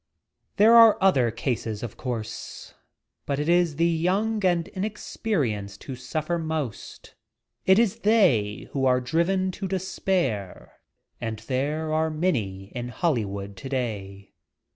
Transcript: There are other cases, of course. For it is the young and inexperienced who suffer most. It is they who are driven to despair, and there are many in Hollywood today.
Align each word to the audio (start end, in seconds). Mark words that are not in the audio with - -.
There 0.55 0.73
are 0.73 0.97
other 0.99 1.29
cases, 1.29 1.83
of 1.83 1.95
course. 1.95 2.73
For 3.27 3.33
it 3.33 3.47
is 3.47 3.75
the 3.75 3.85
young 3.85 4.43
and 4.43 4.67
inexperienced 4.69 5.83
who 5.83 5.95
suffer 5.95 6.39
most. 6.39 7.13
It 7.67 7.77
is 7.77 7.99
they 7.99 8.67
who 8.71 8.87
are 8.87 8.99
driven 8.99 9.51
to 9.51 9.67
despair, 9.67 10.79
and 11.21 11.37
there 11.45 11.93
are 11.93 12.09
many 12.09 12.71
in 12.73 12.87
Hollywood 12.87 13.55
today. 13.55 14.33